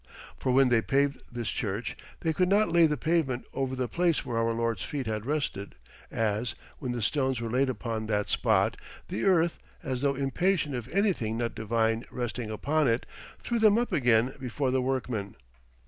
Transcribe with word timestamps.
For 0.35 0.51
when 0.51 0.69
they 0.69 0.81
paved 0.81 1.21
this 1.31 1.49
church 1.49 1.95
they 2.21 2.33
could 2.33 2.49
not 2.49 2.71
lay 2.71 2.87
the 2.87 2.97
pavement 2.97 3.45
over 3.53 3.75
the 3.75 3.87
place 3.87 4.25
where 4.25 4.39
our 4.39 4.51
Lord's 4.51 4.81
feet 4.81 5.05
had 5.05 5.27
rested, 5.27 5.75
as, 6.09 6.55
when 6.79 6.91
the 6.91 7.03
stones 7.03 7.39
were 7.39 7.51
laid 7.51 7.69
upon 7.69 8.07
that 8.07 8.27
spot, 8.27 8.77
the 9.09 9.25
earth, 9.25 9.59
as 9.83 10.01
though 10.01 10.15
impatient 10.15 10.73
of 10.73 10.87
anything 10.89 11.37
not 11.37 11.53
divine 11.53 12.03
resting 12.09 12.49
upon 12.49 12.87
it, 12.87 13.05
threw 13.37 13.59
them 13.59 13.77
up 13.77 13.91
again 13.91 14.33
before 14.39 14.71
the 14.71 14.81
workmen. 14.81 15.35